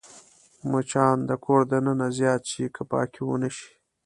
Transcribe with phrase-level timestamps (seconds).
[0.71, 3.69] مچان د کور دننه زیات شي که پاکي ونه شي